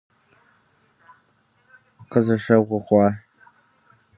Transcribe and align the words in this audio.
Къызыщывгъэхъуа? 2.09 3.07